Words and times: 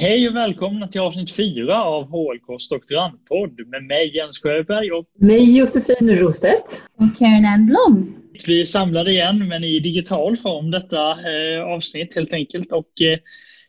Hej 0.00 0.28
och 0.28 0.36
välkomna 0.36 0.88
till 0.88 1.00
avsnitt 1.00 1.36
4 1.36 1.82
av 1.82 2.04
HLKs 2.04 2.68
doktorandpodd 2.68 3.68
med 3.68 3.84
mig 3.84 4.16
Jens 4.16 4.42
Sjöberg 4.42 4.92
och 4.92 5.04
mig 5.20 5.58
Josefin 5.58 6.16
Rostedt. 6.18 6.82
Och 6.96 7.18
Karin 7.18 7.44
Ann 7.44 7.66
Blom. 7.66 8.16
Vi 8.46 8.60
är 8.60 8.64
samlade 8.64 9.10
igen 9.10 9.48
men 9.48 9.64
i 9.64 9.80
digital 9.80 10.36
form 10.36 10.70
detta 10.70 11.10
eh, 11.10 11.62
avsnitt 11.64 12.14
helt 12.14 12.32
enkelt 12.32 12.72
och 12.72 13.02
eh, 13.02 13.18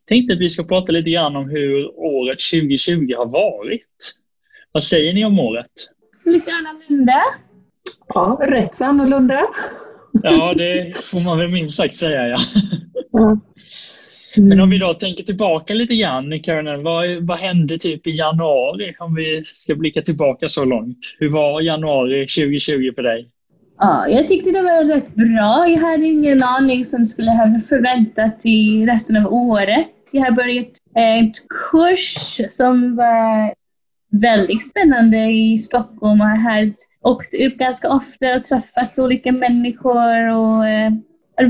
tänkte 0.08 0.34
att 0.34 0.40
vi 0.40 0.50
ska 0.50 0.64
prata 0.64 0.92
lite 0.92 1.10
grann 1.10 1.36
om 1.36 1.50
hur 1.50 2.00
året 2.00 2.40
2020 2.52 3.14
har 3.18 3.28
varit. 3.28 4.16
Vad 4.72 4.84
säger 4.84 5.14
ni 5.14 5.26
om 5.26 5.40
året? 5.40 5.72
Lite 6.26 6.52
annorlunda. 6.52 7.22
Ja, 8.08 8.40
rätt 8.42 8.76
så 8.76 8.86
annorlunda. 8.86 9.42
Ja, 10.24 10.54
det 10.54 10.94
får 10.98 11.20
man 11.20 11.38
väl 11.38 11.52
minst 11.52 11.78
sagt 11.78 11.96
säga 11.96 12.28
ja. 12.28 12.38
ja. 13.12 13.40
Mm. 14.38 14.50
Men 14.50 14.60
om 14.60 14.70
vi 14.70 14.78
då 14.78 14.94
tänker 14.94 15.24
tillbaka 15.24 15.74
lite 15.74 15.96
grann, 15.96 16.40
Karin, 16.44 16.84
vad, 16.84 17.28
vad 17.28 17.40
hände 17.40 17.78
typ 17.78 18.08
i 18.08 18.12
januari? 18.12 18.96
Om 19.00 19.16
vi 19.16 19.42
ska 19.44 19.76
blicka 19.76 20.02
tillbaka 20.02 20.48
så 20.48 20.66
långt. 20.66 20.98
Hur 21.20 21.30
var 21.30 21.62
januari 21.62 22.28
2020 22.28 22.92
för 22.96 23.04
dig? 23.04 23.30
Ja, 23.80 24.08
jag 24.08 24.28
tyckte 24.28 24.52
det 24.52 24.62
var 24.62 24.84
rätt 24.84 25.16
bra. 25.16 25.68
Jag 25.68 25.80
hade 25.80 26.06
ingen 26.06 26.44
aning 26.44 26.86
som 26.86 27.06
skulle 27.06 27.32
ha 27.32 27.62
förväntat 27.70 28.40
i 28.44 28.86
resten 28.86 29.18
av 29.18 29.34
året. 29.34 29.88
Jag 30.12 30.22
har 30.22 30.32
börjat 30.32 30.68
en 30.96 31.34
kurs 31.72 32.42
som 32.50 32.96
var 32.96 33.54
väldigt 34.12 34.70
spännande 34.70 35.18
i 35.18 35.58
Stockholm 35.58 36.22
och 36.22 36.28
har 36.28 36.74
åkt 37.02 37.34
upp 37.34 37.58
ganska 37.58 37.90
ofta 37.90 38.36
och 38.36 38.44
träffat 38.44 39.00
olika 39.00 39.32
människor 39.32 40.30
och 40.30 40.68
eh, 40.68 40.92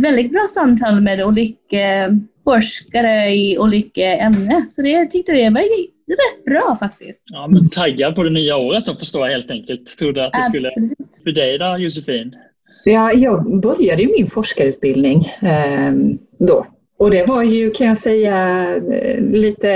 väldigt 0.01 0.31
bra 0.31 0.47
samtal 0.53 1.01
med 1.01 1.23
olika 1.23 2.17
forskare 2.53 3.35
i 3.35 3.57
olika 3.57 4.17
ämnen. 4.17 4.69
Så 4.69 4.81
det, 4.81 4.89
jag 4.89 5.11
tyckte 5.11 5.31
det 5.31 5.49
var 5.49 5.61
rätt 5.61 6.45
bra 6.45 6.77
faktiskt. 6.79 7.23
Ja, 7.25 7.47
men 7.47 7.69
taggad 7.69 8.15
på 8.15 8.23
det 8.23 8.29
nya 8.29 8.57
året 8.57 8.85
då 8.85 8.95
förstår 8.95 9.27
jag 9.27 9.33
helt 9.33 9.51
enkelt. 9.51 9.97
Trodde 9.97 10.25
att 10.25 10.31
det 10.31 10.37
Absolut. 10.37 10.71
skulle... 10.71 10.95
För 11.23 11.31
dig 11.31 11.57
då 11.57 11.77
Josefin? 11.77 12.35
Ja, 12.83 13.13
jag 13.13 13.61
började 13.61 14.01
ju 14.01 14.11
min 14.17 14.27
forskarutbildning 14.27 15.25
eh, 15.41 15.93
då. 16.39 16.65
Och 16.99 17.11
det 17.11 17.25
var 17.25 17.43
ju, 17.43 17.71
kan 17.71 17.87
jag 17.87 17.97
säga, 17.97 18.67
eh, 18.75 19.21
lite 19.21 19.71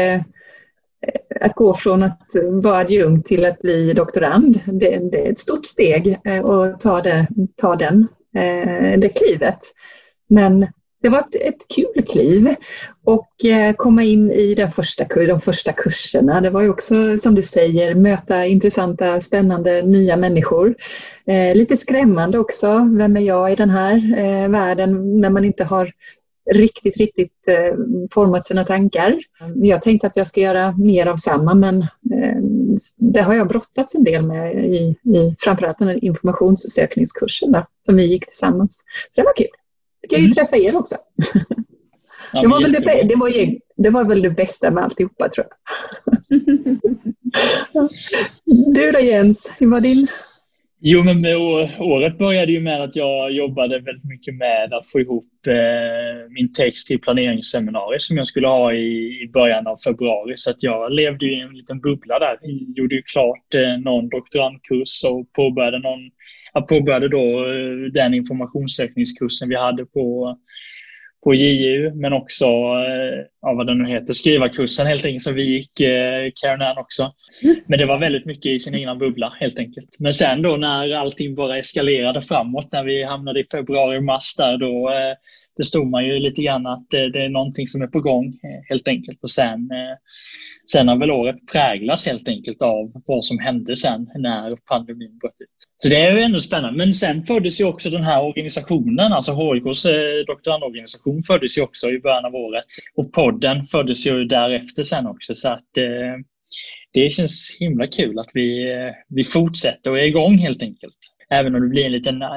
eh, 1.08 1.41
att 1.41 1.55
gå 1.55 1.73
från 1.73 2.03
att 2.03 2.27
vara 2.52 2.77
adjunkt 2.77 3.27
till 3.27 3.45
att 3.45 3.61
bli 3.61 3.93
doktorand. 3.93 4.59
Det, 4.65 4.99
det 5.11 5.27
är 5.27 5.31
ett 5.31 5.39
stort 5.39 5.65
steg 5.65 6.17
eh, 6.23 6.45
att 6.45 6.80
ta, 6.80 7.02
det, 7.02 7.27
ta 7.58 7.75
den, 7.75 8.08
det 8.97 9.09
klivet. 9.15 9.59
Men 10.30 10.67
det 11.03 11.09
var 11.09 11.19
ett, 11.19 11.35
ett 11.35 11.67
kul 11.75 12.05
kliv 12.05 12.55
och 13.03 13.45
eh, 13.45 13.73
komma 13.75 14.03
in 14.03 14.31
i 14.31 14.55
den 14.55 14.71
första, 14.71 15.05
de 15.15 15.41
första 15.41 15.73
kurserna. 15.73 16.41
Det 16.41 16.49
var 16.49 16.61
ju 16.61 16.69
också, 16.69 17.17
som 17.19 17.35
du 17.35 17.41
säger, 17.41 17.95
möta 17.95 18.45
intressanta, 18.45 19.21
spännande, 19.21 19.81
nya 19.81 20.17
människor. 20.17 20.75
Eh, 21.27 21.55
lite 21.55 21.77
skrämmande 21.77 22.39
också. 22.39 22.89
Vem 22.97 23.17
är 23.17 23.21
jag 23.21 23.51
i 23.51 23.55
den 23.55 23.69
här 23.69 23.95
eh, 24.17 24.49
världen 24.49 25.21
när 25.21 25.29
man 25.29 25.45
inte 25.45 25.63
har 25.63 25.91
riktigt, 26.51 26.97
riktigt 26.97 27.47
eh, 27.47 27.75
format 28.11 28.45
sina 28.45 28.63
tankar. 28.63 29.19
Jag 29.55 29.81
tänkte 29.81 30.07
att 30.07 30.17
jag 30.17 30.27
ska 30.27 30.41
göra 30.41 30.71
mer 30.71 31.05
av 31.05 31.15
samma, 31.15 31.53
men 31.53 31.81
eh, 31.81 32.37
det 32.97 33.21
har 33.21 33.33
jag 33.33 33.47
brottats 33.47 33.95
en 33.95 34.03
del 34.03 34.25
med 34.25 34.65
i, 34.65 34.95
i 35.03 35.35
framförallt 35.39 35.77
den 35.77 35.99
informationssökningskursen 35.99 37.51
där, 37.51 37.65
som 37.81 37.95
vi 37.95 38.05
gick 38.05 38.25
tillsammans. 38.25 38.83
Så 39.11 39.21
det 39.21 39.25
var 39.25 39.33
kul 39.35 39.47
fick 40.03 40.13
jag 40.13 40.19
ju 40.19 40.25
mm. 40.25 40.35
träffa 40.35 40.57
er 40.57 40.75
också. 40.75 40.95
Ja, 42.33 42.41
det, 42.41 42.47
var 42.47 42.61
väl 42.61 42.71
det, 42.71 43.03
det, 43.03 43.15
var 43.15 43.29
det 43.75 43.89
var 43.89 44.05
väl 44.05 44.21
det 44.21 44.29
bästa 44.29 44.71
med 44.71 44.83
alltihopa 44.83 45.29
tror 45.29 45.47
jag. 45.49 45.57
du 48.75 48.91
då 48.91 48.99
Jens, 48.99 49.55
hur 49.59 49.67
var 49.67 49.81
din? 49.81 50.07
Jo, 50.85 51.03
men 51.03 51.25
året 51.79 52.17
började 52.17 52.51
ju 52.51 52.59
med 52.59 52.83
att 52.83 52.95
jag 52.95 53.31
jobbade 53.31 53.80
väldigt 53.80 54.05
mycket 54.05 54.36
med 54.36 54.73
att 54.73 54.92
få 54.92 54.99
ihop 54.99 55.47
eh, 55.47 56.30
min 56.30 56.53
text 56.53 56.87
till 56.87 57.02
planeringsseminariet 57.02 58.02
som 58.02 58.17
jag 58.17 58.27
skulle 58.27 58.47
ha 58.47 58.73
i, 58.73 59.21
i 59.23 59.30
början 59.33 59.67
av 59.67 59.77
februari. 59.77 60.33
Så 60.36 60.52
att 60.52 60.63
jag 60.63 60.92
levde 60.92 61.25
i 61.25 61.39
en 61.39 61.53
liten 61.58 61.80
bubbla 61.80 62.19
där. 62.19 62.37
Jag 62.42 62.52
gjorde 62.75 62.95
ju 62.95 63.02
klart 63.02 63.55
eh, 63.55 63.77
någon 63.83 64.09
doktorandkurs 64.09 65.03
och 65.03 65.33
påbörjade 65.33 65.80
någon 65.80 65.99
jag 66.53 66.67
påbörjade 66.67 67.09
då 67.09 67.45
eh, 67.45 67.91
den 67.93 68.14
informationssökningskursen 68.14 69.49
vi 69.49 69.55
hade 69.55 69.86
på, 69.86 70.37
på 71.23 71.33
JU, 71.33 71.91
men 71.95 72.14
också 72.14 72.45
eh, 72.45 73.25
ja, 73.41 73.53
vad 73.53 73.67
det 73.67 73.75
nu 73.75 73.89
heter, 73.89 74.14
skrivarkursen 74.14 74.87
helt 74.87 75.05
enkelt 75.05 75.23
som 75.23 75.33
vi 75.33 75.42
gick, 75.42 75.80
eh, 75.80 76.31
Karen 76.42 76.77
också. 76.77 77.11
Just. 77.42 77.69
Men 77.69 77.80
det 77.80 77.86
var 77.86 77.99
väldigt 77.99 78.25
mycket 78.25 78.52
i 78.52 78.59
sin 78.59 78.75
egna 78.75 78.95
bubbla 78.95 79.33
helt 79.39 79.59
enkelt. 79.59 79.95
Men 79.99 80.13
sen 80.13 80.42
då 80.42 80.55
när 80.58 80.93
allting 80.93 81.36
bara 81.36 81.58
eskalerade 81.58 82.21
framåt, 82.21 82.71
när 82.71 82.83
vi 82.83 83.03
hamnade 83.03 83.39
i 83.39 83.45
februari 83.52 83.97
och 83.97 84.03
mars 84.03 84.36
där, 84.36 84.58
då 84.58 84.89
eh, 84.89 85.15
förstod 85.58 85.87
man 85.87 86.05
ju 86.05 86.19
lite 86.19 86.41
grann 86.41 86.67
att 86.67 86.86
det, 86.89 87.09
det 87.09 87.25
är 87.25 87.30
någonting 87.30 87.67
som 87.67 87.81
är 87.81 87.87
på 87.87 88.02
gång 88.02 88.25
eh, 88.25 88.69
helt 88.69 88.87
enkelt. 88.87 89.23
Och 89.23 89.31
sen 89.31 89.71
eh, 89.71 89.97
Sen 90.71 90.87
har 90.87 90.99
väl 90.99 91.11
året 91.11 91.36
präglats 91.53 92.05
helt 92.05 92.30
enkelt 92.30 92.61
av 92.61 92.91
vad 93.05 93.25
som 93.25 93.39
hände 93.39 93.75
sen 93.75 94.09
när 94.15 94.55
pandemin 94.55 95.17
bröt 95.17 95.42
ut. 95.42 95.49
Så 95.77 95.89
det 95.89 95.95
är 95.95 96.11
ju 96.11 96.21
ändå 96.21 96.39
spännande. 96.39 96.77
Men 96.77 96.93
sen 96.93 97.25
föddes 97.25 97.61
ju 97.61 97.65
också 97.65 97.89
den 97.89 98.03
här 98.03 98.23
organisationen, 98.23 99.13
alltså 99.13 99.31
HIKs 99.31 99.86
eh, 99.86 100.25
doktorandorganisation 100.27 101.23
föddes 101.23 101.58
ju 101.58 101.61
också 101.61 101.89
i 101.89 101.99
början 101.99 102.25
av 102.25 102.36
året. 102.36 102.65
Och 102.95 103.11
podden 103.11 103.65
föddes 103.65 104.08
ju 104.08 104.25
därefter 104.25 104.83
sen 104.83 105.08
också. 105.08 105.36
Så 105.36 105.49
att 105.49 105.69
det 106.93 107.13
känns 107.13 107.58
himla 107.59 107.87
kul 107.87 108.19
att 108.19 108.30
vi, 108.33 108.75
vi 109.09 109.23
fortsätter 109.23 109.92
och 109.92 109.99
är 109.99 110.03
igång 110.03 110.37
helt 110.37 110.61
enkelt. 110.61 110.97
Även 111.33 111.55
om 111.55 111.61
det 111.61 111.67
blir 111.67 111.86
en 111.86 111.92
liten 111.92 112.21
eh, 112.21 112.30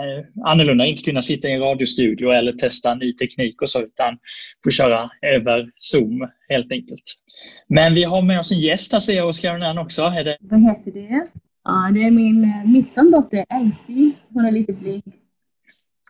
annorlunda, 0.45 0.87
inte 0.87 1.03
kunna 1.03 1.23
sitta 1.23 1.49
i 1.49 1.53
en 1.53 1.61
radiostudio 1.61 2.31
eller 2.31 2.53
testa 2.53 2.95
ny 2.95 3.13
teknik 3.13 3.63
och 3.63 3.69
så, 3.69 3.83
utan 3.83 4.19
få 4.65 4.71
köra 4.71 5.11
över 5.23 5.71
Zoom 5.77 6.29
helt 6.49 6.73
enkelt. 6.73 7.03
Men 7.69 7.95
vi 7.95 8.05
har 8.05 8.23
med 8.23 8.39
oss 8.39 8.53
en 8.53 8.61
gäst 8.61 8.93
här 8.93 9.01
ser 9.01 9.17
jag 9.17 9.27
hos 9.27 9.41
Karin 9.41 9.79
också. 9.79 10.03
Är 10.03 10.25
det... 10.25 10.37
Vad 10.41 10.63
heter 10.63 10.91
det? 10.93 11.27
Ja, 11.65 11.91
det 11.95 12.03
är 12.03 12.11
min 12.11 12.45
eh, 12.45 12.73
mittendotter 12.73 13.45
Elsie. 13.49 14.13
Hon 14.29 14.45
är 14.45 14.53
lite 14.53 14.73
blyg. 14.73 15.03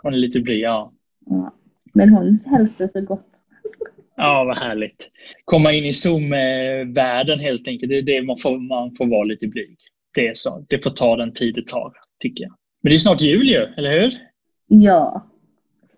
Hon 0.02 0.14
är 0.14 0.18
lite 0.18 0.40
blyg, 0.40 0.60
ja. 0.60 0.92
ja. 1.26 1.54
Men 1.94 2.08
hon 2.08 2.38
hälsar 2.50 2.88
så 2.88 3.00
gott. 3.00 3.28
Ja, 4.16 4.44
vad 4.44 4.58
härligt. 4.58 5.10
Komma 5.44 5.72
in 5.72 5.84
i 5.84 5.92
Zoom-världen 5.92 7.40
helt 7.40 7.68
enkelt. 7.68 7.90
Det 7.90 7.98
är 7.98 8.02
det 8.02 8.22
man 8.22 8.36
får, 8.36 8.58
man 8.58 8.94
får 8.94 9.06
vara 9.06 9.24
lite 9.24 9.46
blyg. 9.46 9.76
Det 10.14 10.28
är 10.28 10.34
så. 10.34 10.66
Det 10.68 10.84
får 10.84 10.90
ta 10.90 11.16
den 11.16 11.32
tid 11.32 11.54
det 11.54 11.66
tar, 11.66 11.92
tycker 12.20 12.44
jag. 12.44 12.54
Men 12.86 12.90
det 12.90 12.96
är 12.96 12.98
snart 12.98 13.20
jul 13.20 13.46
ju, 13.46 13.62
eller 13.76 14.00
hur? 14.00 14.12
Ja. 14.68 15.26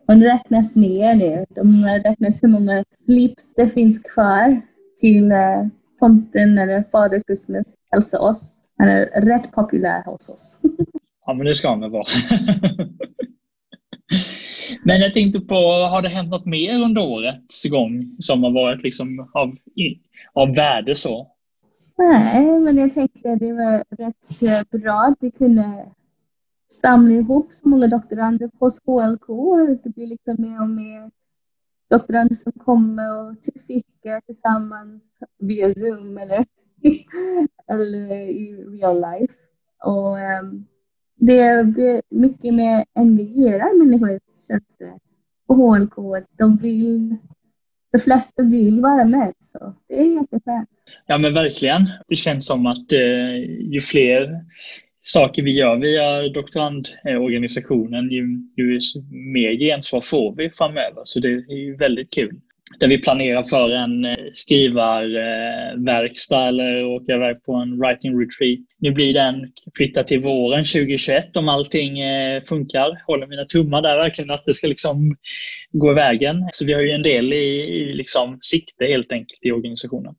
Och 0.06 0.16
det 0.16 0.26
räknas 0.26 0.76
ner 0.76 1.14
nu. 1.14 1.46
De 1.50 1.84
räknas 1.84 2.42
hur 2.42 2.48
många 2.48 2.84
slips 2.94 3.54
det 3.54 3.68
finns 3.68 4.02
kvar 4.02 4.60
till 5.00 5.32
eh, 5.32 5.66
tomten 6.00 6.58
eller 6.58 6.84
fader 6.92 7.22
Christmas 7.26 7.66
hälsa 7.90 8.20
oss. 8.20 8.60
Han 8.78 8.88
är 8.88 9.06
rätt 9.06 9.52
populär 9.52 10.02
hos 10.04 10.28
oss. 10.28 10.60
ja, 11.26 11.34
men 11.34 11.46
det 11.46 11.54
ska 11.54 11.68
han 11.68 11.80
väl 11.80 11.90
vara. 11.90 12.06
men 14.82 15.00
jag 15.00 15.14
tänkte 15.14 15.40
på, 15.40 15.54
har 15.90 16.02
det 16.02 16.08
hänt 16.08 16.30
något 16.30 16.46
mer 16.46 16.80
under 16.80 17.06
årets 17.06 17.64
gång 17.64 18.16
som 18.18 18.42
har 18.42 18.50
varit 18.50 18.82
liksom 18.82 19.30
av, 19.34 19.56
av 20.32 20.54
värde 20.54 20.94
så? 20.94 21.26
Nej, 21.98 22.60
men 22.60 22.76
jag 22.76 22.92
tänkte 22.92 23.34
det 23.34 23.52
var 23.52 23.84
rätt 23.98 24.70
bra 24.70 25.00
att 25.00 25.16
vi 25.20 25.30
kunde 25.30 25.86
samla 26.68 27.14
ihop 27.14 27.52
så 27.52 27.68
många 27.68 27.86
doktorander 27.86 28.48
på 28.48 28.68
HLK. 28.86 29.26
Det 29.82 29.90
blir 29.90 30.06
liksom 30.06 30.36
mer 30.38 30.62
och 30.62 30.70
mer 30.70 31.10
doktorander 31.90 32.34
som 32.34 32.52
kommer 32.52 33.30
och 33.30 33.42
till 33.42 33.60
fika 33.66 34.20
tillsammans 34.26 35.18
via 35.38 35.70
Zoom 35.70 36.18
eller, 36.18 36.44
eller 37.70 38.12
i 38.14 38.52
real 38.52 38.96
life. 38.96 39.34
Och 39.84 40.16
um, 40.16 40.66
det 41.16 41.64
blir 41.66 42.02
mycket 42.08 42.54
mer 42.54 42.84
engagerade 42.94 43.78
människor 43.78 44.20
känns 44.48 44.76
det 44.78 44.98
på 45.46 45.54
HLK. 45.54 46.26
De 46.38 46.56
vill 46.56 47.16
de 47.92 47.98
flesta 47.98 48.42
vill 48.42 48.80
vara 48.80 49.04
med. 49.04 49.34
Så 49.40 49.74
det 49.88 50.00
är 50.00 50.14
jätteskönt. 50.14 50.84
Ja 51.06 51.18
men 51.18 51.34
verkligen. 51.34 51.90
Det 52.08 52.16
känns 52.16 52.46
som 52.46 52.66
att 52.66 52.92
eh, 52.92 53.36
ju 53.60 53.80
fler 53.80 54.44
saker 55.12 55.42
vi 55.42 55.50
gör 55.50 55.76
via 55.76 56.28
doktorandorganisationen, 56.28 58.10
ju, 58.10 58.26
ju 58.56 58.80
mer 59.34 59.52
gensvar 59.52 60.00
får 60.00 60.34
vi 60.36 60.50
framöver. 60.50 61.02
Så 61.04 61.20
det 61.20 61.28
är 61.28 61.54
ju 61.54 61.76
väldigt 61.76 62.14
kul. 62.14 62.40
Där 62.80 62.88
vi 62.88 62.98
planerar 62.98 63.42
för 63.42 63.70
en 63.70 64.04
eh, 64.04 64.16
skrivarverkstad 64.34 66.48
eller 66.48 66.84
åka 66.84 67.14
iväg 67.14 67.44
på 67.44 67.54
en 67.54 67.78
writing 67.78 68.20
retreat. 68.20 68.58
Nu 68.78 68.90
blir 68.90 69.14
den 69.14 69.52
flyttad 69.76 70.06
till 70.06 70.20
våren 70.20 70.64
2021 70.64 71.36
om 71.36 71.48
allting 71.48 72.00
eh, 72.00 72.42
funkar. 72.42 73.02
Håller 73.06 73.26
mina 73.26 73.44
tummar 73.44 73.82
där 73.82 73.96
verkligen 73.96 74.30
att 74.30 74.42
det 74.46 74.54
ska 74.54 74.66
liksom 74.66 75.16
gå 75.72 75.92
vägen. 75.92 76.48
Så 76.52 76.66
vi 76.66 76.72
har 76.72 76.80
ju 76.80 76.90
en 76.90 77.02
del 77.02 77.32
i, 77.32 77.36
i 77.36 77.94
liksom 77.94 78.38
sikte 78.40 78.84
helt 78.84 79.12
enkelt 79.12 79.40
i 79.42 79.52
organisationen. 79.52 80.14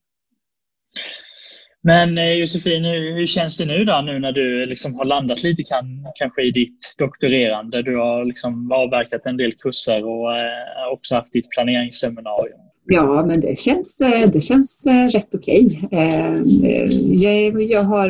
Men 1.83 2.17
eh, 2.17 2.33
Josefin, 2.33 2.85
hur, 2.85 3.15
hur, 3.15 3.25
känns 3.25 3.57
det 3.57 3.65
nu 3.65 3.85
då, 3.85 4.01
nu 4.01 4.19
när 4.19 4.31
du 4.31 4.65
liksom 4.65 4.95
har 4.95 5.05
landat 5.05 5.43
lite 5.43 5.63
kan, 5.63 5.85
kanske 6.15 6.41
i 6.41 6.51
ditt 6.51 6.95
doktorerande? 6.97 7.81
Du 7.81 7.97
har 7.97 8.25
liksom 8.25 8.71
avverkat 8.71 9.21
en 9.25 9.37
del 9.37 9.51
kurser 9.51 10.05
och 10.05 10.37
eh, 10.37 10.93
också 10.93 11.15
haft 11.15 11.33
ditt 11.33 11.49
planeringsseminarium. 11.49 12.59
Ja, 12.85 13.25
men 13.25 13.41
det 13.41 13.57
känns, 13.57 14.01
eh, 14.01 14.29
det 14.31 14.41
känns 14.41 14.85
eh, 14.85 15.07
rätt 15.07 15.35
okej. 15.35 15.79
Okay. 15.83 16.87
jag, 17.15 17.63
jag, 17.63 17.83
har, 17.83 18.09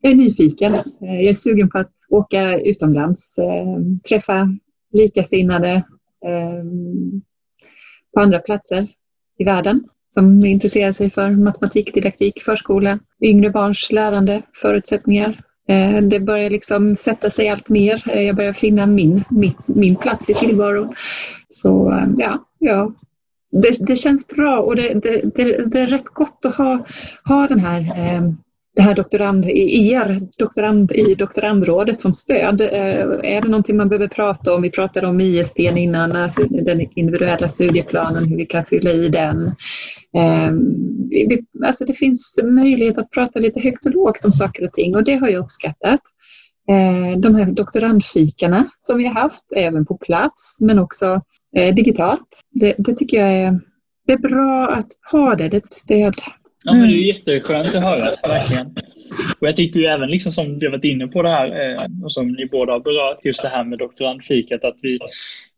jag 0.00 0.12
är 0.12 0.14
nyfiken. 0.14 0.72
Jag 1.00 1.24
är 1.24 1.34
sugen 1.34 1.70
på 1.70 1.78
att 1.78 1.92
åka 2.10 2.60
utomlands, 2.60 3.38
träffa 4.08 4.48
likasinnade 4.92 5.82
på 8.14 8.20
andra 8.20 8.38
platser 8.38 8.86
i 9.38 9.44
världen 9.44 9.84
som 10.14 10.44
intresserar 10.44 10.92
sig 10.92 11.10
för 11.10 11.30
matematik, 11.30 11.94
didaktik, 11.94 12.42
förskola, 12.42 12.98
yngre 13.22 13.50
barns 13.50 13.92
lärande, 13.92 14.42
förutsättningar. 14.54 15.42
Eh, 15.70 16.02
det 16.02 16.20
börjar 16.20 16.50
liksom 16.50 16.96
sätta 16.96 17.30
sig 17.30 17.48
allt 17.48 17.68
mer. 17.68 18.02
Eh, 18.14 18.22
jag 18.22 18.36
börjar 18.36 18.52
finna 18.52 18.86
min, 18.86 19.24
min, 19.30 19.52
min 19.66 19.96
plats 19.96 20.30
i 20.30 20.34
tillvaron. 20.34 20.94
Så 21.48 21.92
eh, 21.92 22.06
ja, 22.18 22.44
ja 22.58 22.92
det, 23.52 23.86
det, 23.86 23.96
känns 23.96 24.28
bra 24.28 24.60
och 24.60 24.76
det, 24.76 24.94
det, 24.94 25.22
det, 25.72 25.80
är 25.80 25.86
rätt 25.86 26.04
gott 26.04 26.44
att 26.44 26.54
ha, 26.54 26.86
ha 27.24 27.46
den 27.46 27.60
här, 27.60 27.82
det 28.76 28.82
här 28.82 28.94
doktorand, 28.94 29.46
er 29.46 30.28
doktorand 30.38 30.92
i 30.92 31.14
doktorandrådet 31.14 32.00
som 32.00 32.14
stöd. 32.14 32.60
Är 32.60 33.40
det 33.40 33.48
någonting 33.48 33.76
man 33.76 33.88
behöver 33.88 34.08
prata 34.08 34.54
om? 34.54 34.62
Vi 34.62 34.70
pratade 34.70 35.06
om 35.06 35.20
ISP 35.20 35.58
innan, 35.58 36.12
alltså 36.12 36.42
den 36.42 36.86
individuella 36.94 37.48
studieplanen, 37.48 38.24
hur 38.24 38.36
vi 38.36 38.46
kan 38.46 38.64
fylla 38.64 38.90
i 38.90 39.08
den. 39.08 39.50
Eh, 40.16 40.52
vi, 41.10 41.44
alltså 41.66 41.84
det 41.84 41.94
finns 41.94 42.40
möjlighet 42.44 42.98
att 42.98 43.10
prata 43.10 43.40
lite 43.40 43.60
högt 43.60 43.86
och 43.86 43.92
lågt 43.92 44.24
om 44.24 44.32
saker 44.32 44.66
och 44.66 44.72
ting 44.72 44.96
och 44.96 45.04
det 45.04 45.14
har 45.14 45.28
jag 45.28 45.44
uppskattat. 45.44 46.00
Eh, 46.70 47.18
de 47.18 47.34
här 47.34 47.44
doktorandfikarna 47.52 48.70
som 48.80 48.98
vi 48.98 49.06
har 49.06 49.14
haft, 49.14 49.44
även 49.56 49.86
på 49.86 49.96
plats 49.96 50.58
men 50.60 50.78
också 50.78 51.22
eh, 51.56 51.74
digitalt. 51.74 52.40
Det, 52.50 52.74
det, 52.78 52.94
tycker 52.94 53.16
jag 53.16 53.32
är, 53.32 53.60
det 54.06 54.12
är 54.12 54.18
bra 54.18 54.68
att 54.68 54.88
ha 55.12 55.34
det, 55.34 55.48
det 55.48 55.56
är 55.56 55.58
ett 55.58 55.72
stöd. 55.72 56.14
Ja, 56.64 56.72
men 56.72 56.80
det 56.80 56.94
är 56.94 56.96
mm. 56.96 57.06
jätteskönt 57.06 57.74
att 57.74 57.82
höra, 57.82 58.28
verkligen. 58.28 58.66
Och 59.40 59.48
jag 59.48 59.56
tycker 59.56 59.80
ju 59.80 59.86
även, 59.86 60.10
liksom 60.10 60.32
som 60.32 60.58
du 60.58 60.70
varit 60.70 60.84
inne 60.84 61.06
på 61.06 61.22
det 61.22 61.30
här, 61.30 61.70
eh, 61.70 61.86
och 62.04 62.12
som 62.12 62.32
ni 62.32 62.46
båda 62.46 62.72
har 62.72 62.80
berört, 62.80 63.24
just 63.24 63.42
det 63.42 63.48
här 63.48 63.64
med 63.64 63.78
doktorandfikat, 63.78 64.64
att 64.64 64.76
vi, 64.82 64.98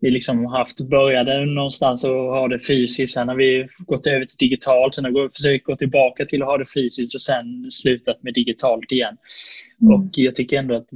vi 0.00 0.10
liksom 0.10 0.46
haft, 0.46 0.80
började 0.80 1.46
någonstans 1.46 2.04
och 2.04 2.10
ha 2.10 2.48
det 2.48 2.58
fysiskt, 2.58 3.14
sen 3.14 3.28
har 3.28 3.36
vi 3.36 3.68
gått 3.78 4.06
över 4.06 4.24
till 4.24 4.36
digitalt, 4.38 4.94
sen 4.94 5.04
har 5.04 5.22
vi 5.22 5.28
försökt 5.28 5.64
gå 5.64 5.76
tillbaka 5.76 6.24
till 6.24 6.42
att 6.42 6.48
ha 6.48 6.58
det 6.58 6.72
fysiskt 6.74 7.14
och 7.14 7.22
sen 7.22 7.70
slutat 7.70 8.22
med 8.22 8.34
digitalt 8.34 8.92
igen. 8.92 9.16
Mm. 9.82 9.94
Och 9.94 10.10
jag 10.12 10.34
tycker 10.34 10.58
ändå 10.58 10.76
att 10.76 10.88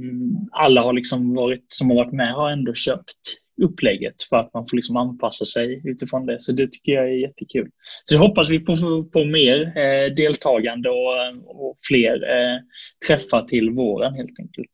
alla 0.51 0.81
har 0.81 0.93
liksom 0.93 1.35
varit, 1.35 1.65
som 1.67 1.89
har 1.89 1.97
varit 1.97 2.13
med 2.13 2.33
har 2.33 2.51
ändå 2.51 2.73
köpt 2.73 3.37
upplägget 3.63 4.23
för 4.23 4.35
att 4.37 4.53
man 4.53 4.67
får 4.67 4.77
liksom 4.77 4.97
anpassa 4.97 5.45
sig 5.45 5.81
utifrån 5.85 6.25
det. 6.25 6.41
Så 6.41 6.51
det 6.51 6.71
tycker 6.71 6.91
jag 6.91 7.05
är 7.05 7.21
jättekul. 7.21 7.69
Så 8.05 8.13
jag 8.15 8.19
hoppas 8.19 8.49
vi 8.49 8.59
på, 8.59 8.75
på 9.13 9.25
mer 9.25 9.77
eh, 9.77 10.13
deltagande 10.13 10.89
och, 10.89 11.67
och 11.67 11.77
fler 11.87 12.13
eh, 12.13 12.59
träffar 13.07 13.41
till 13.41 13.69
våren 13.69 14.13
helt 14.13 14.39
enkelt. 14.39 14.71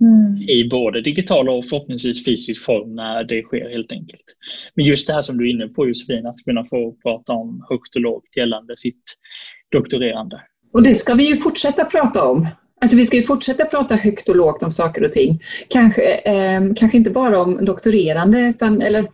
Mm. 0.00 0.48
I 0.48 0.68
både 0.70 1.00
digital 1.00 1.48
och 1.48 1.66
förhoppningsvis 1.66 2.24
fysisk 2.24 2.64
form 2.64 2.94
när 2.94 3.24
det 3.24 3.42
sker 3.42 3.70
helt 3.70 3.92
enkelt. 3.92 4.24
Men 4.74 4.84
just 4.84 5.06
det 5.06 5.14
här 5.14 5.22
som 5.22 5.38
du 5.38 5.48
är 5.48 5.54
inne 5.54 5.68
på 5.68 5.88
Josefin, 5.88 6.26
att 6.26 6.44
kunna 6.44 6.64
få 6.64 6.96
prata 7.02 7.32
om 7.32 7.66
högt 7.68 7.94
och 7.94 8.00
lågt 8.00 8.36
gällande 8.36 8.76
sitt 8.76 9.02
doktorerande. 9.72 10.40
Och 10.72 10.82
det 10.82 10.94
ska 10.94 11.14
vi 11.14 11.28
ju 11.28 11.36
fortsätta 11.36 11.84
prata 11.84 12.24
om. 12.24 12.48
Alltså 12.80 12.96
vi 12.96 13.06
ska 13.06 13.16
ju 13.16 13.22
fortsätta 13.22 13.64
prata 13.64 13.94
högt 13.94 14.28
och 14.28 14.36
lågt 14.36 14.62
om 14.62 14.72
saker 14.72 15.04
och 15.04 15.12
ting. 15.12 15.42
Kanske, 15.68 16.02
eh, 16.14 16.60
kanske 16.76 16.96
inte 16.96 17.10
bara 17.10 17.42
om 17.42 17.64
doktorerande 17.64 18.40
utan, 18.40 18.82
eller, 18.82 19.08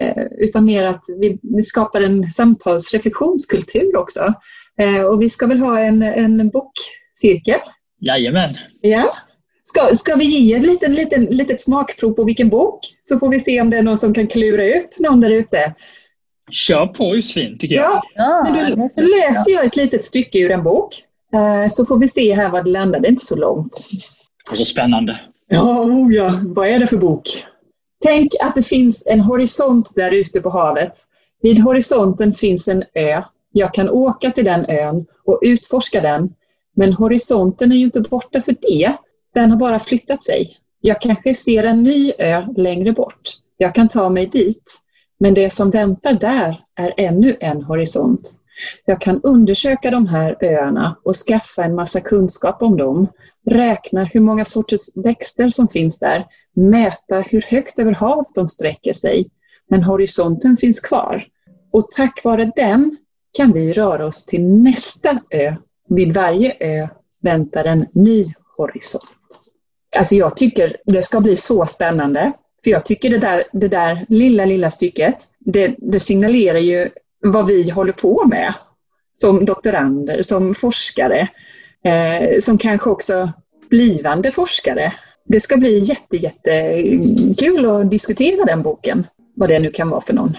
eh, 0.00 0.22
utan 0.38 0.64
mer 0.64 0.84
att 0.84 1.04
vi, 1.18 1.38
vi 1.42 1.62
skapar 1.62 2.00
en 2.00 2.30
samtalsreflektionskultur 2.30 3.96
också. 3.96 4.34
Eh, 4.78 5.02
och 5.02 5.22
vi 5.22 5.30
ska 5.30 5.46
väl 5.46 5.58
ha 5.58 5.80
en, 5.80 6.02
en 6.02 6.48
bokcirkel? 6.48 7.60
Jajamän. 8.00 8.56
Ja. 8.80 9.16
Ska, 9.62 9.94
ska 9.94 10.16
vi 10.16 10.24
ge 10.24 10.54
ett 10.54 10.66
liten, 10.66 10.94
liten, 10.94 11.24
litet 11.24 11.60
smakprov 11.60 12.12
på 12.12 12.24
vilken 12.24 12.48
bok? 12.48 12.80
Så 13.00 13.18
får 13.18 13.28
vi 13.28 13.40
se 13.40 13.60
om 13.60 13.70
det 13.70 13.78
är 13.78 13.82
någon 13.82 13.98
som 13.98 14.14
kan 14.14 14.26
klura 14.26 14.64
ut 14.64 14.96
någon 15.00 15.20
där 15.20 15.30
ute. 15.30 15.74
Kör 16.50 16.86
på 16.86 17.16
Josefin, 17.16 17.58
tycker 17.58 17.74
jag. 17.74 18.02
Ja, 18.14 18.46
ja 18.54 18.86
då 18.96 19.02
läser 19.02 19.52
jag 19.52 19.64
ett 19.64 19.76
litet 19.76 20.04
stycke 20.04 20.38
ur 20.38 20.50
en 20.50 20.62
bok. 20.62 21.04
Eh, 21.34 21.68
så 21.68 21.86
får 21.86 21.98
vi 21.98 22.08
se 22.08 22.34
här 22.34 22.50
vad 22.50 22.64
det 22.64 22.70
landar. 22.70 23.00
Det 23.00 23.08
är 23.08 23.10
inte 23.10 23.24
så 23.24 23.36
långt. 23.36 23.76
Så 24.56 24.64
spännande. 24.64 25.20
Ja, 25.48 25.80
oh 25.80 26.14
ja, 26.14 26.40
vad 26.42 26.68
är 26.68 26.78
det 26.78 26.86
för 26.86 26.96
bok? 26.96 27.44
Tänk 28.04 28.32
att 28.40 28.54
det 28.54 28.66
finns 28.66 29.02
en 29.06 29.20
horisont 29.20 29.92
där 29.94 30.10
ute 30.10 30.40
på 30.40 30.50
havet. 30.50 30.92
Vid 31.42 31.58
horisonten 31.58 32.34
finns 32.34 32.68
en 32.68 32.84
ö. 32.94 33.22
Jag 33.52 33.74
kan 33.74 33.90
åka 33.90 34.30
till 34.30 34.44
den 34.44 34.66
ön 34.68 35.06
och 35.24 35.38
utforska 35.42 36.00
den. 36.00 36.34
Men 36.76 36.92
horisonten 36.92 37.72
är 37.72 37.76
ju 37.76 37.84
inte 37.84 38.00
borta 38.00 38.42
för 38.42 38.56
det. 38.60 38.96
Den 39.34 39.50
har 39.50 39.58
bara 39.58 39.80
flyttat 39.80 40.24
sig. 40.24 40.56
Jag 40.80 41.00
kanske 41.00 41.34
ser 41.34 41.64
en 41.64 41.82
ny 41.82 42.12
ö 42.18 42.46
längre 42.56 42.92
bort. 42.92 43.30
Jag 43.56 43.74
kan 43.74 43.88
ta 43.88 44.08
mig 44.08 44.26
dit. 44.26 44.64
Men 45.20 45.34
det 45.34 45.52
som 45.52 45.70
väntar 45.70 46.12
där 46.12 46.60
är 46.76 46.94
ännu 46.96 47.36
en 47.40 47.62
horisont. 47.62 48.34
Jag 48.84 49.00
kan 49.00 49.20
undersöka 49.22 49.90
de 49.90 50.06
här 50.06 50.36
öarna 50.40 50.96
och 51.04 51.16
skaffa 51.16 51.64
en 51.64 51.74
massa 51.74 52.00
kunskap 52.00 52.62
om 52.62 52.76
dem, 52.76 53.08
räkna 53.46 54.04
hur 54.04 54.20
många 54.20 54.44
sorters 54.44 54.96
växter 54.96 55.48
som 55.48 55.68
finns 55.68 55.98
där, 55.98 56.26
mäta 56.54 57.20
hur 57.20 57.42
högt 57.42 57.78
över 57.78 57.92
havet 57.92 58.34
de 58.34 58.48
sträcker 58.48 58.92
sig. 58.92 59.30
Men 59.68 59.82
horisonten 59.82 60.56
finns 60.56 60.80
kvar. 60.80 61.26
Och 61.72 61.90
tack 61.90 62.24
vare 62.24 62.52
den 62.56 62.96
kan 63.32 63.52
vi 63.52 63.72
röra 63.72 64.06
oss 64.06 64.26
till 64.26 64.42
nästa 64.42 65.18
ö. 65.30 65.54
Vid 65.88 66.14
varje 66.14 66.56
ö 66.60 66.88
väntar 67.22 67.64
en 67.64 67.86
ny 67.92 68.32
horisont. 68.56 69.04
Alltså 69.96 70.14
jag 70.14 70.36
tycker 70.36 70.76
det 70.84 71.02
ska 71.02 71.20
bli 71.20 71.36
så 71.36 71.66
spännande. 71.66 72.32
För 72.64 72.70
jag 72.70 72.84
tycker 72.84 73.10
det 73.10 73.18
där, 73.18 73.44
det 73.52 73.68
där 73.68 74.06
lilla, 74.08 74.44
lilla 74.44 74.70
stycket, 74.70 75.16
det, 75.38 75.74
det 75.78 76.00
signalerar 76.00 76.58
ju 76.58 76.90
vad 77.22 77.46
vi 77.46 77.70
håller 77.70 77.92
på 77.92 78.24
med 78.26 78.54
som 79.12 79.44
doktorander, 79.44 80.22
som 80.22 80.54
forskare, 80.54 81.28
eh, 81.84 82.40
som 82.40 82.58
kanske 82.58 82.90
också 82.90 83.32
blivande 83.70 84.30
forskare. 84.30 84.92
Det 85.24 85.40
ska 85.40 85.56
bli 85.56 85.78
jätte, 85.78 86.16
jättekul 86.16 87.66
att 87.66 87.90
diskutera 87.90 88.44
den 88.44 88.62
boken, 88.62 89.06
vad 89.36 89.48
det 89.48 89.58
nu 89.58 89.70
kan 89.70 89.88
vara 89.88 90.00
för 90.00 90.14
någon. 90.14 90.36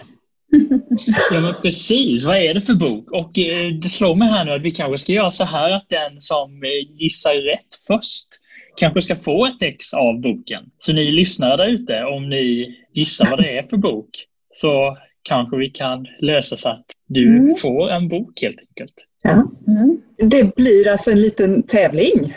Ja, 1.32 1.40
men 1.42 1.54
precis. 1.62 2.26
Vad 2.26 2.38
är 2.38 2.54
det 2.54 2.62
för 2.62 2.74
bok? 2.74 3.12
Och 3.12 3.40
eh, 3.40 3.68
det 3.82 3.90
slår 3.90 4.16
mig 4.16 4.28
här 4.28 4.46
nu 4.46 4.52
att 4.52 4.62
vi 4.62 4.72
kanske 4.72 4.98
ska 4.98 5.12
göra 5.12 5.32
så 5.32 5.46
här 5.46 5.72
att 5.72 5.90
den 5.90 6.22
som 6.22 6.64
eh, 6.64 7.02
gissar 7.02 7.34
rätt 7.34 7.76
först 7.88 8.28
kanske 8.76 9.02
ska 9.02 9.16
få 9.16 9.46
ett 9.46 9.62
ex 9.62 9.94
av 9.94 10.22
boken. 10.22 10.64
Så 10.80 10.94
ni 10.94 11.12
lyssnare 11.12 11.58
där 11.58 11.70
ute, 11.70 12.04
om 12.04 12.30
ni 12.30 12.76
gissar 12.94 13.30
vad 13.30 13.40
det 13.40 13.58
är 13.58 13.64
för 13.64 13.78
bok, 13.78 14.10
så 14.54 14.98
kanske 15.24 15.58
vi 15.58 15.70
kan 15.70 16.08
lösa 16.20 16.58
så 16.58 16.70
att 16.70 16.86
du 17.08 17.38
mm. 17.38 17.56
får 17.56 17.90
en 17.90 18.08
bok 18.08 18.42
helt 18.42 18.60
enkelt. 18.60 18.94
Ja. 19.22 19.44
Mm. 19.68 20.02
Det 20.18 20.56
blir 20.56 20.88
alltså 20.88 21.12
en 21.12 21.22
liten 21.22 21.64
tävling. 21.64 22.36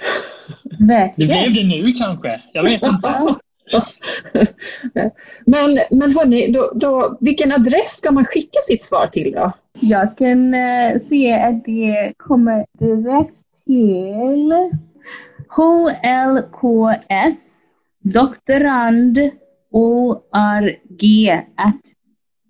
Det 0.78 1.12
blev 1.16 1.55
det 1.55 1.64
nu 1.64 1.93
kanske. 1.93 2.43
Jag 2.52 2.62
vet 2.62 2.83
inte. 2.87 3.35
men 5.47 5.78
men 5.90 6.16
hörni, 6.16 6.52
då, 6.52 6.73
då, 6.75 7.19
vilken 7.21 7.52
adress 7.52 7.97
ska 7.97 8.11
man 8.11 8.25
skicka 8.25 8.59
sitt 8.64 8.83
svar 8.83 9.07
till 9.07 9.33
då? 9.33 9.52
Jag 9.81 10.19
kan 10.19 10.55
uh, 10.55 10.99
se 10.99 11.33
att 11.33 11.64
det 11.64 12.12
kommer 12.16 12.66
direkt 12.78 13.64
till 13.66 14.52
HLKS 15.49 17.49
doktorand 18.02 19.19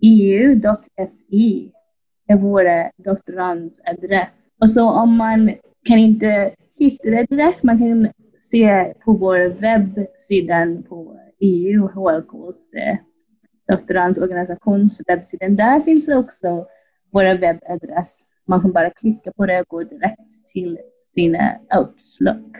EU.se 0.06 0.96
eu.fi 0.96 1.72
är 2.28 2.36
vår 2.36 2.64
doktorandadress. 3.02 4.48
Och 4.60 4.70
så 4.70 4.90
om 4.90 5.16
man 5.16 5.54
kan 5.84 5.98
inte 5.98 6.54
hitta 6.78 7.08
adress, 7.08 7.62
man 7.62 7.78
kan 7.78 8.08
se 8.40 8.94
på 9.04 9.12
vår 9.12 9.48
webbsida 9.48 10.82
på 10.88 11.20
EU, 11.40 11.86
HLKs 11.86 12.74
eh, 12.74 12.96
doktorandorganisations 13.68 15.02
webbsida. 15.08 15.48
Där 15.48 15.80
finns 15.80 16.06
det 16.06 16.16
också 16.16 16.66
vår 17.12 17.24
webbadress. 17.24 18.32
Man 18.46 18.60
kan 18.60 18.72
bara 18.72 18.90
klicka 18.90 19.32
på 19.32 19.46
det 19.46 19.60
och 19.60 19.68
gå 19.68 19.82
direkt 19.82 20.48
till 20.52 20.78
sina 21.14 21.58
Outlook. 21.78 22.56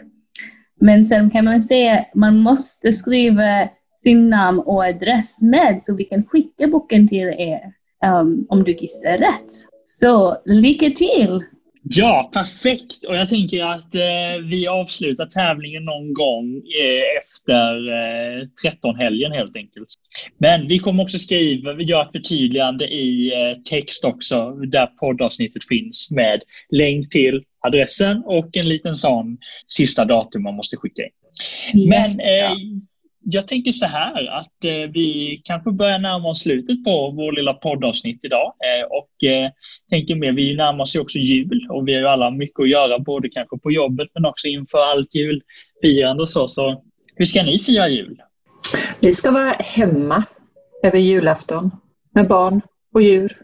Men 0.79 1.05
sen 1.05 1.29
kan 1.29 1.45
man 1.45 1.63
säga 1.63 1.99
att 1.99 2.15
man 2.15 2.37
måste 2.37 2.93
skriva 2.93 3.69
sin 4.03 4.29
namn 4.29 4.59
och 4.59 4.83
adress 4.83 5.41
med 5.41 5.79
så 5.83 5.95
vi 5.95 6.03
kan 6.03 6.23
skicka 6.25 6.67
boken 6.67 7.07
till 7.07 7.27
er 7.27 7.59
um, 8.05 8.45
om 8.49 8.63
du 8.63 8.71
gissar 8.71 9.17
rätt. 9.17 9.51
Så 9.85 10.41
lycka 10.45 10.89
till! 10.89 11.43
Ja, 11.89 12.29
perfekt. 12.33 13.05
Och 13.07 13.15
jag 13.15 13.29
tänker 13.29 13.65
att 13.65 13.95
eh, 13.95 14.45
vi 14.49 14.67
avslutar 14.67 15.25
tävlingen 15.25 15.85
någon 15.85 16.13
gång 16.13 16.55
eh, 16.55 17.19
efter 17.21 17.87
eh, 17.87 18.47
13-helgen 18.65 19.31
helt 19.31 19.55
enkelt. 19.55 19.87
Men 20.37 20.67
vi 20.67 20.79
kommer 20.79 21.03
också 21.03 21.17
skriva, 21.17 21.73
vi 21.73 21.83
gör 21.83 22.01
ett 22.01 22.11
förtydligande 22.11 22.85
i 22.87 23.33
eh, 23.33 23.61
text 23.61 24.05
också 24.05 24.51
där 24.51 24.87
poddavsnittet 24.87 25.67
finns 25.67 26.11
med 26.11 26.41
länk 26.69 27.09
till 27.09 27.43
adressen 27.59 28.23
och 28.25 28.57
en 28.57 28.67
liten 28.67 28.95
sån 28.95 29.37
sista 29.67 30.05
datum 30.05 30.43
man 30.43 30.55
måste 30.55 30.77
skicka 30.77 31.01
in. 31.03 31.89
Men 31.89 32.19
eh, 32.19 32.51
jag 33.29 33.47
tänker 33.47 33.71
så 33.71 33.85
här 33.85 34.25
att 34.39 34.65
eh, 34.65 34.91
vi 34.93 35.41
kanske 35.43 35.71
börjar 35.71 35.99
närma 35.99 36.29
oss 36.29 36.39
slutet 36.39 36.83
på 36.83 37.11
vår 37.11 37.31
lilla 37.31 37.53
poddavsnitt 37.53 38.19
idag. 38.23 38.53
Eh, 38.65 38.85
och 38.85 39.29
eh, 39.29 39.51
tänker 39.89 40.15
mer, 40.15 40.31
vi 40.31 40.55
närmar 40.55 40.81
oss 40.81 40.95
ju 40.95 40.99
också 40.99 41.17
jul 41.17 41.67
och 41.69 41.87
vi 41.87 41.93
har 41.93 42.01
ju 42.01 42.07
alla 42.07 42.31
mycket 42.31 42.59
att 42.59 42.69
göra, 42.69 42.99
både 42.99 43.29
kanske 43.29 43.57
på 43.57 43.71
jobbet 43.71 44.07
men 44.13 44.25
också 44.25 44.47
inför 44.47 44.77
allt 44.77 45.09
julfirande 45.15 46.21
och 46.21 46.29
så. 46.29 46.47
Så 46.47 46.83
hur 47.15 47.25
ska 47.25 47.43
ni 47.43 47.59
fira 47.59 47.89
jul? 47.89 48.21
Vi 48.99 49.11
ska 49.11 49.31
vara 49.31 49.51
hemma 49.51 50.23
över 50.83 50.99
julafton 50.99 51.71
med 52.13 52.27
barn 52.27 52.61
och 52.93 53.01
djur. 53.01 53.37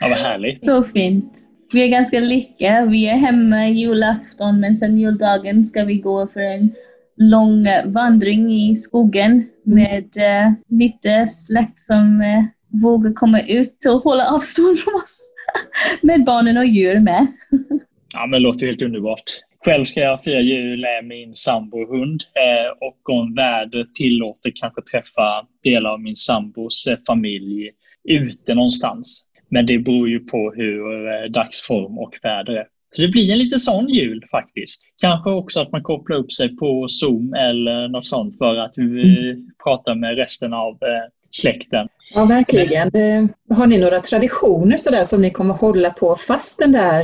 Ja, 0.00 0.08
vad 0.08 0.18
härligt. 0.18 0.64
Så 0.64 0.84
fint. 0.84 1.38
Vi 1.72 1.84
är 1.84 1.88
ganska 1.88 2.20
lika. 2.20 2.84
Vi 2.84 3.06
är 3.06 3.16
hemma 3.16 3.68
julafton 3.68 4.60
men 4.60 4.76
sen 4.76 4.98
juldagen 4.98 5.64
ska 5.64 5.84
vi 5.84 5.94
gå 5.94 6.26
för 6.26 6.40
en 6.40 6.74
lång 7.20 7.66
vandring 7.84 8.52
i 8.52 8.74
skogen 8.74 9.46
med 9.64 10.04
uh, 10.04 10.78
lite 10.78 11.26
släkt 11.26 11.80
som 11.80 12.20
uh, 12.20 12.44
vågar 12.82 13.12
komma 13.12 13.40
ut 13.40 13.84
och 13.88 14.02
hålla 14.02 14.34
avstånd 14.34 14.78
från 14.78 14.94
oss. 14.94 15.30
med 16.02 16.24
barnen 16.24 16.56
och 16.56 16.66
djur 16.66 17.00
med. 17.00 17.26
ja, 18.14 18.20
men 18.20 18.30
det 18.30 18.38
låter 18.38 18.66
helt 18.66 18.82
underbart. 18.82 19.24
Själv 19.64 19.84
ska 19.84 20.00
jag 20.00 20.24
fira 20.24 20.40
jul 20.40 20.80
med 20.80 21.04
min 21.04 21.34
sambohund 21.34 22.22
eh, 22.34 22.88
och 22.88 23.10
om 23.10 23.34
vädret 23.34 23.94
tillåter 23.94 24.52
kanske 24.54 24.82
träffa 24.82 25.46
delar 25.64 25.90
av 25.90 26.00
min 26.00 26.16
sambos 26.16 26.86
eh, 26.86 26.98
familj 27.06 27.70
ute 28.04 28.54
någonstans. 28.54 29.24
Men 29.48 29.66
det 29.66 29.78
beror 29.78 30.08
ju 30.08 30.20
på 30.20 30.52
hur 30.56 31.08
eh, 31.08 31.30
dagsform 31.30 31.98
och 31.98 32.18
väder 32.22 32.52
är. 32.52 32.66
Så 32.90 33.02
det 33.02 33.08
blir 33.08 33.30
en 33.30 33.38
lite 33.38 33.58
sån 33.58 33.88
jul 33.88 34.24
faktiskt. 34.30 34.82
Kanske 35.00 35.30
också 35.30 35.60
att 35.60 35.72
man 35.72 35.82
kopplar 35.82 36.16
upp 36.16 36.32
sig 36.32 36.56
på 36.56 36.86
Zoom 36.88 37.34
eller 37.34 37.88
något 37.88 38.06
sånt 38.06 38.38
för 38.38 38.56
att 38.56 38.72
vi 38.76 39.30
mm. 39.30 39.50
pratar 39.64 39.94
med 39.94 40.16
resten 40.16 40.52
av 40.52 40.72
eh, 40.72 41.10
släkten. 41.30 41.88
Ja, 42.14 42.24
verkligen. 42.24 42.94
Eh, 42.94 43.56
har 43.56 43.66
ni 43.66 43.78
några 43.78 44.00
traditioner 44.00 44.76
sådär 44.76 45.04
som 45.04 45.22
ni 45.22 45.30
kommer 45.30 45.54
hålla 45.54 45.90
på 45.90 46.16
fast 46.16 46.58
den 46.58 46.72
där 46.72 47.00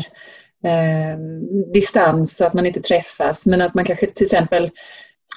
eh, 0.64 1.18
distans 1.74 2.36
så 2.36 2.46
att 2.46 2.54
man 2.54 2.66
inte 2.66 2.80
träffas 2.80 3.46
men 3.46 3.62
att 3.62 3.74
man 3.74 3.84
kanske 3.84 4.06
till 4.06 4.24
exempel 4.24 4.70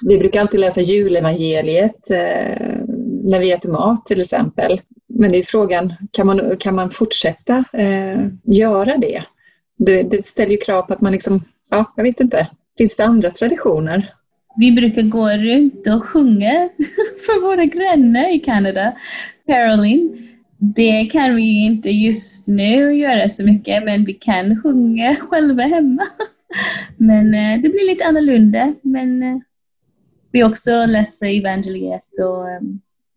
vi 0.02 0.18
brukar 0.18 0.40
alltid 0.40 0.60
läsa 0.60 0.80
julevangeliet 0.80 2.10
eh, 2.10 2.76
när 3.24 3.38
vi 3.38 3.52
äter 3.52 3.70
mat 3.70 4.06
till 4.06 4.20
exempel. 4.20 4.80
Men 5.08 5.32
det 5.32 5.38
är 5.38 5.42
frågan, 5.42 5.94
kan 6.12 6.26
man, 6.26 6.56
kan 6.56 6.74
man 6.74 6.90
fortsätta 6.90 7.64
eh, 7.72 8.20
göra 8.44 8.96
det? 8.96 9.24
Det? 9.84 10.02
Det 10.02 10.26
ställer 10.26 10.52
ju 10.52 10.56
krav 10.56 10.82
på 10.82 10.92
att 10.92 11.00
man 11.00 11.12
liksom, 11.12 11.44
ja, 11.70 11.92
jag 11.96 12.04
vet 12.04 12.20
inte. 12.20 12.46
Finns 12.78 12.96
det 12.96 13.04
andra 13.04 13.30
traditioner? 13.30 14.14
Vi 14.56 14.72
brukar 14.72 15.02
gå 15.02 15.30
runt 15.30 15.86
och 15.86 16.04
sjunga 16.04 16.68
för 17.26 17.40
våra 17.40 17.64
grannar 17.64 18.34
i 18.34 18.38
Kanada. 18.38 18.92
Caroline, 19.46 20.28
det 20.58 21.04
kan 21.12 21.36
vi 21.36 21.64
inte 21.64 21.90
just 21.90 22.48
nu 22.48 22.94
göra 22.94 23.28
så 23.28 23.46
mycket, 23.46 23.84
men 23.84 24.04
vi 24.04 24.14
kan 24.14 24.62
sjunga 24.62 25.14
själva 25.30 25.62
hemma. 25.62 26.06
Men 26.96 27.34
eh, 27.34 27.62
det 27.62 27.68
blir 27.68 27.90
lite 27.90 28.04
annorlunda. 28.04 28.74
Men 28.82 29.22
eh, 29.22 29.38
vi 30.32 30.44
också 30.44 30.86
läser 30.86 31.26
evangeliet 31.26 32.18
och 32.18 32.50
eh, 32.50 32.60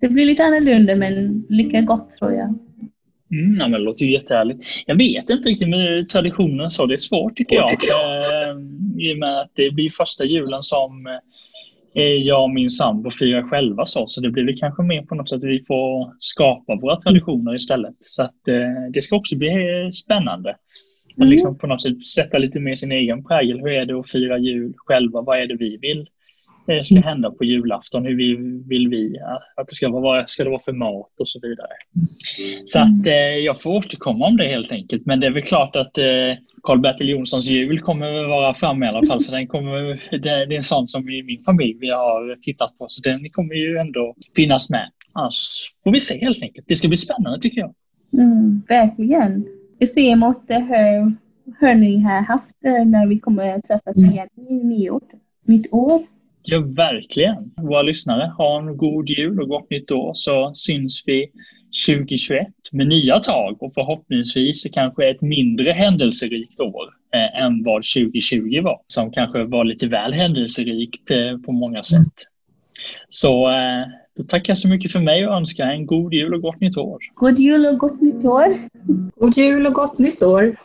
det 0.01 0.09
blir 0.09 0.25
lite 0.25 0.43
annorlunda 0.45 0.95
men 0.95 1.45
lika 1.49 1.81
gott 1.81 2.09
tror 2.09 2.33
jag. 2.33 2.59
Mm, 3.33 3.55
ja, 3.59 3.67
men 3.67 3.71
det 3.71 3.85
låter 3.85 4.05
ju 4.05 4.11
jättehärligt. 4.11 4.65
Jag 4.85 4.95
vet 4.95 5.29
inte 5.29 5.49
riktigt 5.49 5.69
med 5.69 6.09
traditionen 6.09 6.69
så. 6.69 6.85
Det 6.85 6.93
är 6.93 6.97
svårt 6.97 7.35
tycker 7.35 7.55
jag. 7.55 7.71
Eh, 7.71 8.57
I 8.97 9.13
och 9.13 9.17
med 9.17 9.41
att 9.41 9.51
det 9.53 9.71
blir 9.71 9.89
första 9.89 10.23
julen 10.25 10.63
som 10.63 11.07
eh, 11.95 12.03
jag 12.03 12.43
och 12.43 12.49
min 12.49 12.69
sambo 12.69 13.11
firar 13.11 13.43
själva 13.49 13.85
så. 13.85 14.07
Så 14.07 14.21
det 14.21 14.29
blir 14.29 14.45
väl 14.45 14.59
kanske 14.59 14.83
mer 14.83 15.01
på 15.01 15.15
något 15.15 15.29
sätt 15.29 15.37
att 15.37 15.49
vi 15.49 15.63
får 15.67 16.13
skapa 16.19 16.75
våra 16.75 16.95
traditioner 16.95 17.55
istället. 17.55 17.95
Så 17.99 18.23
att 18.23 18.47
eh, 18.47 18.91
det 18.93 19.01
ska 19.01 19.15
också 19.15 19.37
bli 19.37 19.49
eh, 19.49 19.89
spännande. 19.89 20.49
Att 21.11 21.17
mm. 21.17 21.29
liksom 21.29 21.57
på 21.57 21.67
något 21.67 21.81
sätt 21.81 22.07
sätta 22.07 22.37
lite 22.37 22.59
mer 22.59 22.75
sin 22.75 22.91
egen 22.91 23.23
prägel. 23.23 23.59
Hur 23.59 23.71
är 23.71 23.85
det 23.85 23.99
att 23.99 24.09
fira 24.09 24.37
jul 24.37 24.73
själva? 24.77 25.21
Vad 25.21 25.39
är 25.39 25.47
det 25.47 25.55
vi 25.55 25.77
vill 25.77 26.05
ska 26.83 26.95
hända 26.95 27.31
på 27.31 27.43
julafton? 27.43 28.05
Hur 28.05 28.17
vi, 28.17 28.35
vill 28.67 28.87
vi 28.89 29.19
att 29.55 29.67
det 29.67 29.75
ska 29.75 29.89
vara? 29.89 30.27
Ska 30.27 30.43
det 30.43 30.49
vara 30.49 30.61
för 30.65 30.73
mat 30.73 31.19
och 31.19 31.29
så 31.29 31.39
vidare? 31.39 31.67
Så 32.65 32.81
att 32.81 33.07
eh, 33.07 33.13
jag 33.13 33.61
får 33.61 33.71
återkomma 33.71 34.25
om 34.25 34.37
det 34.37 34.47
helt 34.47 34.71
enkelt. 34.71 35.05
Men 35.05 35.19
det 35.19 35.27
är 35.27 35.31
väl 35.31 35.43
klart 35.43 35.75
att 35.75 35.97
eh, 35.97 36.05
Karl-Bertil 36.63 37.09
Jonssons 37.09 37.49
jul 37.49 37.79
kommer 37.79 38.27
vara 38.27 38.53
framme 38.53 38.85
i 38.85 38.89
alla 38.89 39.07
fall. 39.07 39.19
Så 39.19 39.31
den 39.31 39.47
kommer, 39.47 40.01
det, 40.11 40.19
det 40.19 40.29
är 40.29 40.57
en 40.57 40.63
sån 40.63 40.87
som 40.87 41.09
i 41.09 41.23
min 41.23 41.43
familj 41.43 41.77
vi 41.79 41.89
har 41.89 42.41
tittat 42.41 42.77
på. 42.77 42.85
Så 42.87 43.01
den 43.01 43.29
kommer 43.29 43.55
ju 43.55 43.77
ändå 43.77 44.15
finnas 44.35 44.69
med. 44.69 44.89
Annars 45.13 45.71
får 45.83 45.91
vi 45.91 45.99
se 45.99 46.19
helt 46.19 46.43
enkelt. 46.43 46.67
Det 46.67 46.75
ska 46.75 46.87
bli 46.87 46.97
spännande 46.97 47.39
tycker 47.39 47.61
jag. 47.61 47.73
Mm, 48.13 48.61
verkligen. 48.67 49.45
Vi 49.79 49.87
ser 49.87 50.11
emot 50.11 50.47
det 50.47 50.59
här, 50.59 51.15
hur 51.59 51.75
ni 51.75 51.99
har 51.99 52.21
haft 52.21 52.55
det 52.61 52.85
när 52.85 53.07
vi 53.07 53.19
kommer 53.19 53.57
att 53.57 53.65
träffas 53.65 53.97
igen 53.97 54.27
i 54.49 54.53
nyår. 54.53 55.01
Nytt 55.45 55.73
år. 55.73 56.12
Ja, 56.45 56.59
verkligen. 56.59 57.51
Våra 57.57 57.81
lyssnare, 57.81 58.31
ha 58.37 58.59
en 58.59 58.77
god 58.77 59.09
jul 59.09 59.41
och 59.41 59.49
gott 59.49 59.69
nytt 59.69 59.91
år 59.91 60.11
så 60.13 60.51
syns 60.53 61.03
vi 61.05 61.31
2021 61.87 62.47
med 62.71 62.87
nya 62.87 63.19
tag 63.19 63.63
och 63.63 63.73
förhoppningsvis 63.73 64.63
kanske 64.73 65.09
ett 65.09 65.21
mindre 65.21 65.71
händelserikt 65.71 66.59
år 66.59 66.89
eh, 67.15 67.43
än 67.43 67.63
vad 67.63 67.75
2020 67.75 68.61
var, 68.63 68.79
som 68.87 69.11
kanske 69.11 69.43
var 69.43 69.65
lite 69.65 69.87
väl 69.87 70.13
händelserikt 70.13 71.11
eh, 71.11 71.37
på 71.45 71.51
många 71.51 71.83
sätt. 71.83 72.13
Så 73.09 73.49
eh, 73.49 73.85
då 74.17 74.23
tackar 74.23 74.51
jag 74.51 74.57
så 74.57 74.69
mycket 74.69 74.91
för 74.91 74.99
mig 74.99 75.27
och 75.27 75.33
önskar 75.35 75.67
en 75.67 75.85
god 75.85 76.13
jul 76.13 76.33
och 76.33 76.41
gott 76.41 76.59
nytt 76.59 76.77
år. 76.77 76.99
God 77.13 77.39
jul 77.39 77.65
och 77.65 77.77
gott 77.77 78.01
nytt 78.01 78.25
år. 78.25 78.53
God 79.15 79.37
jul 79.37 79.67
och 79.67 79.73
gott 79.73 79.99
nytt 79.99 80.23
år. 80.23 80.55